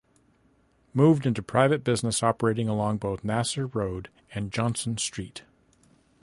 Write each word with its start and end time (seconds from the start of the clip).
Moved 0.95 1.27
into 1.27 1.43
private 1.43 1.83
business 1.83 2.23
operating 2.23 2.67
along 2.67 2.97
both 2.97 3.23
Nasser 3.23 3.67
Road 3.67 4.09
and 4.33 4.51
Johnson 4.51 4.97
Street. 4.97 5.43